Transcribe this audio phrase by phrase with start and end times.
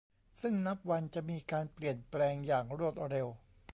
[0.41, 3.27] ซึ่งนับวันจะมีการเปลี่ยนแปลงอย่างรวดเร็ว